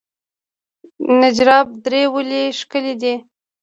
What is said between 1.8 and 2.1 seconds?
درې